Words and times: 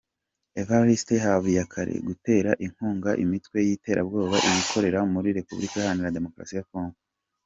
Evariste 0.61 1.13
Habiyakare, 1.25 1.93
gutera 2.07 2.51
inkunga 2.65 3.11
imitwe 3.23 3.57
y’iterabwoba 3.67 4.35
ikorera 4.61 4.99
muri 5.13 5.29
Repubulika 5.37 5.75
iharanira 5.79 6.15
Demokarasi 6.17 6.55
ya 6.57 6.67
Congo 6.71 6.97